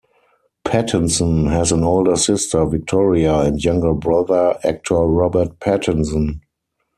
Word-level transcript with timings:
Pattinson 0.65 1.47
has 1.51 1.71
an 1.71 1.83
older 1.83 2.15
sister, 2.15 2.65
Victoria, 2.65 3.41
and 3.41 3.63
younger 3.63 3.93
brother, 3.93 4.57
actor 4.63 4.95
Robert 4.95 5.59
Pattinson. 5.59 6.39